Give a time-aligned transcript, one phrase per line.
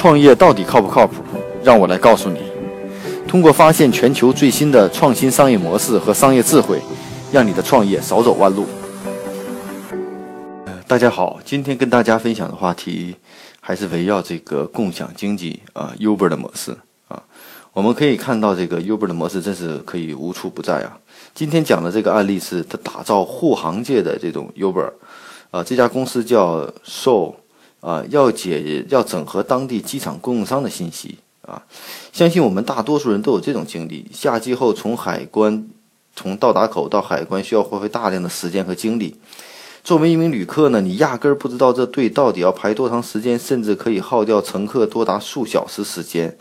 [0.00, 1.16] 创业到底靠不靠谱？
[1.62, 2.40] 让我来告诉你。
[3.28, 6.80] 通过发现全球最新的创新商业模式和商业智慧，
[7.30, 8.64] 让你的创业少走弯路。
[10.64, 13.14] 呃大家好，今天跟大家分享的话题
[13.60, 16.74] 还是围绕这个共享经济啊，Uber 的模式
[17.08, 17.22] 啊。
[17.74, 20.96] 我们可以看到，这个 Uber 的模式真是可以无处不在啊。
[21.34, 24.90] 今天讲的这个案例是它打造护航界的这种 Uber，
[25.50, 27.34] 啊，这家公司叫 Show。
[27.80, 31.62] 啊，要解要整合当地机场供应商的信息啊！
[32.12, 35.66] 相信我们大多数人都有这种经历：下机后从海关
[36.14, 39.16] 从到达口到海关需要花费大量的时间和精力。
[39.82, 46.36] 作为一名旅客呢，你压根儿不知道这队到底要排多长时间，甚至可以耗掉乘客多达数小时时间。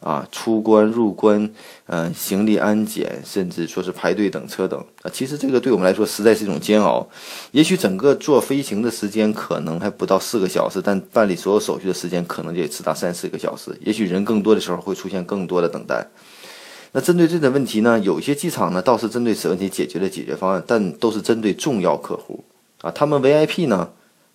[0.00, 1.50] 啊，出关入关，
[1.84, 7.06] 嗯，行李安检，甚至说是排队等车等啊，其实这个对我们来说实在是一种煎熬。
[7.50, 13.76] 也许整个做飞行的时间可能还不到四个小时，但办理所有手续的时间可能就长达三四个小时。
[13.82, 16.06] 也许人更多的时候会出现更多的等待。
[16.92, 22.42] 那针对这个问题呢，有些机场呢倒是针对此问题解决了解决方案，但都是针对重要客户
[22.80, 23.90] 啊，他们 VIP 呢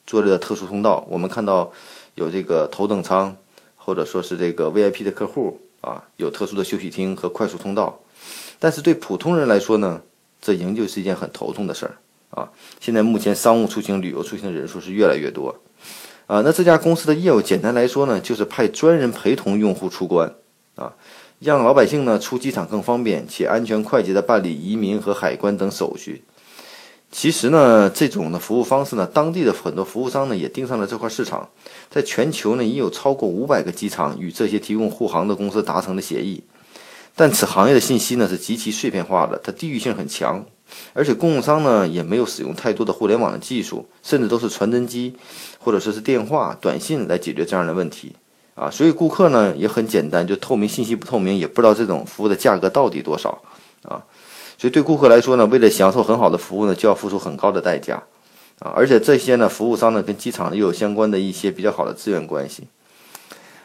[0.05, 1.07] 做了特殊通道。
[1.09, 1.71] 我们看到
[2.13, 3.35] 有这个头等舱。
[3.77, 7.99] 或者说是这个 VIP 的客户啊，有特殊的休息厅和快速通道，
[8.57, 10.01] 但是对普通人来说呢，
[10.41, 11.97] 这仍旧是一件很头痛的事儿
[12.31, 12.49] 啊。
[12.79, 15.55] 现在目前商务出行、旅游出行人数是越来越多
[16.25, 16.41] 啊。
[16.41, 20.33] 那这家公司的业务简单来说呢，就是派专人陪同用户出关
[20.73, 20.91] 啊，
[21.37, 26.23] 让老百姓呢出机场更方便且安全快捷地办理移民和海关等手续。
[27.17, 31.47] 其实呢，这种的服务方式呢，当地的很多服务商呢也盯上了这块市场，
[31.89, 36.43] 在全球呢已有超过五百个机场与这些提供护航的公司达成了协议。
[37.15, 40.45] 但此行业的信息呢是极其碎片化的，它地域性很强，
[40.91, 45.15] 而且供应商呢也没有使用太多的互联网的技术，甚至都是传真机
[45.57, 48.13] 或者说是电话、短信来解决这样的问题
[48.55, 48.69] 啊。
[48.69, 53.41] 所以顾客呢也很简单，就透明信息不透明，也不知道这种服务的价格到底多少
[53.83, 54.03] 啊。
[54.57, 58.03] 所以对顾客来说呢，为了享受很好的服务呢，就要付出很高的代价，
[58.59, 62.63] 啊，而且这些呢，服务商呢跟机场又有相关的一些比较好的资源关系。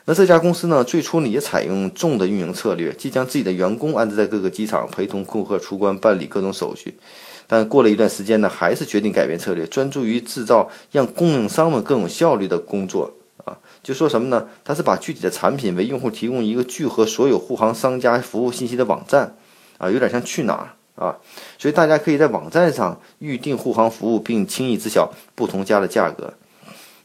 [0.07, 6.99] 那这家公司呢，最初呢也采用重的运营策略，即将自己的员工安置在各个机场，陪同顾客出关办理各种手续。
[7.47, 13.13] 但过了一段时间呢，还是决定改变策略，专注于制造让供应商们更有效率的工作。
[13.45, 14.47] 啊，就说什么呢？
[14.65, 19.37] 他是把具体的产品为用户提供一个聚合所有护航商家服务信息的网站，
[19.79, 20.75] 啊，有点像去哪儿。
[21.01, 21.17] 啊，
[21.59, 26.31] 所以大家可以在网站上预订护航服务，并轻易知晓不同家的价格。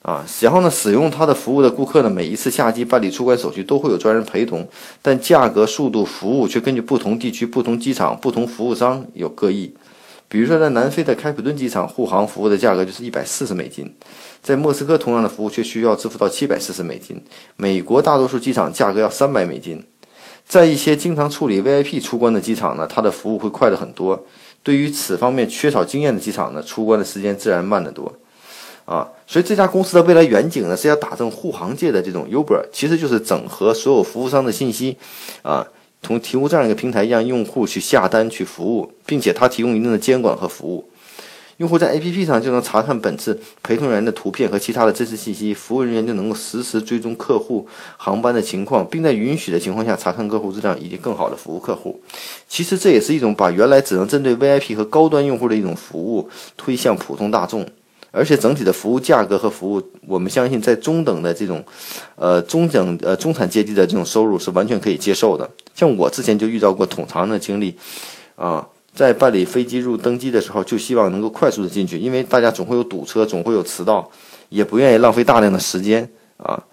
[0.01, 4.67] 啊，然后呢，使用它的服务的顾客呢，每一次下机办理出关手续都会有专人陪同，
[5.01, 9.73] 但价格、速度、服务却根据不同地区、不同机场、不同服务商有各异。
[10.27, 13.85] 比如说，在南非的开普敦机场，护航服务的价格就是一百四十美金；
[14.43, 17.23] 在莫斯科，同样的服务却需要支付到七百四十美金。
[17.55, 19.83] 美国大多数机场价格要三百美金。
[20.47, 24.25] 在一些经常处理 VIP 出关的机场呢，它的服务会快得很多。
[24.63, 28.11] 对于此方面缺少经验的机场呢，出关的时间自然慢得多。
[28.85, 34.95] 啊，所以这家公司的未来远景呢，是要打造护航界的这种 Uber，其实就是整合所有服务商的信息，
[35.41, 35.65] 啊，
[36.03, 40.87] 从提供这样一个平台，让用户去下单去服务，并且它提供一定的监管和服务。
[41.57, 52.01] 用户在 APP 上就能查看本次陪同人的图片和其他的真实信息，服务人员就能够实时追踪客户航班的情况，并在允许的情况下查看客户质量以及更好的服务客户。
[52.49, 57.65] 其实这也是一种把原来只能针对 VIP 和高端用户的一种服务推向普通大众，
[58.11, 61.63] 而且整体的服务价格和服务，我们相信在中等的这种，
[62.17, 65.49] 呃中等呃中产阶级的这种收入是完全可以接受的。
[65.73, 67.77] 像我之前就遇到过统长的经历，
[68.35, 68.67] 啊。
[68.95, 74.09] 在办理飞机入登机的时候，就希望能够快速的进去，因为大家总会有堵车，总会有迟到，
[74.47, 76.63] 也不愿意浪费大量的时间啊。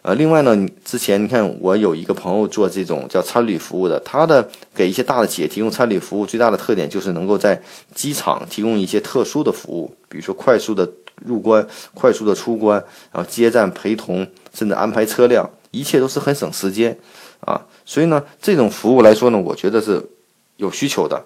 [0.00, 7.60] 呃，另外呢，之前你看我有一个朋友做这种叫餐旅服务的，他的给一些大的企业提供餐旅服务，最大的特点就是能够在
[7.92, 10.88] 机场提供一些特殊的服务，比如说快速的
[11.24, 12.82] 入关、快速的出关，
[13.12, 16.96] 然后接站陪同，甚至安排车辆，一切都是很省时间
[17.40, 17.60] 啊。
[17.84, 20.00] 所以呢，这种服务来说呢，我觉得是
[20.56, 21.20] 有需求的。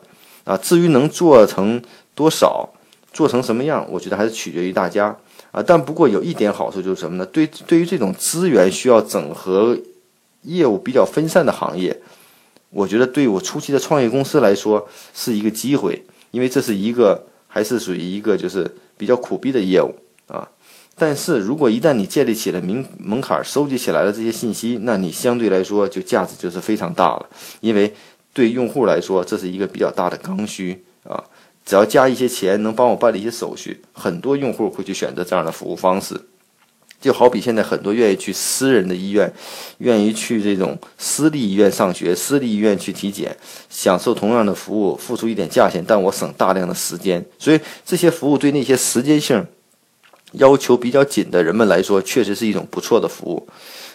[0.51, 1.81] 啊，至于能做成
[2.13, 2.69] 多少，
[3.13, 5.17] 做成什么样，我觉得还是取决于大家
[5.53, 5.63] 啊。
[5.63, 7.27] 但不过有一点好处就是什么呢？
[7.27, 9.79] 对，对于这种资源需要整合、
[10.43, 11.97] 业务比较分散的行业，
[12.71, 18.69] 我觉得对我初期的创业公司来说是一个机会，因为这是一个还是属于一个就是
[18.99, 19.95] 比较苦逼的业务
[20.27, 20.49] 啊。
[20.97, 27.29] 但是如果一旦你建立起了门门槛，收集起来了这些信息，那你相对来说就价值就是非常大了，
[27.61, 27.95] 因为。
[28.33, 31.25] 对用户来说，这是一个比较大的刚需啊！
[31.65, 36.21] 只要加一些钱，能帮我办理一些手续，很多用户会去选择这样的服务方式。
[37.01, 39.33] 就好比现在很多愿意去私人的医院，
[39.79, 43.35] 愿意去这种私立医院上学、私立医院去体检，
[43.71, 47.25] 享受同样的服务，付出一点价钱，但我省大量的时间。
[47.39, 49.47] 所以这些服务对那些时间性
[50.33, 53.49] 要求比较紧的人们来说，确实是一种不错的服务。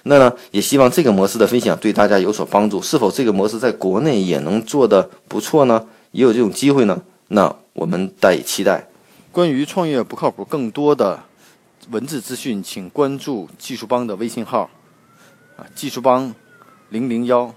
[0.08, 2.80] 那呢，也希望这个模式的分享对大家有所帮助。
[2.80, 5.88] 是否这个模式在国内也能做得不错呢？
[6.12, 7.02] 也有这种机会呢？
[7.30, 8.88] 那我们待以期待。
[9.32, 11.24] 关于创业不靠谱，更多的。
[11.90, 14.70] 文字资讯，请关注技术帮的微信号，
[15.58, 16.34] 啊，技术帮
[16.90, 17.54] 零零幺。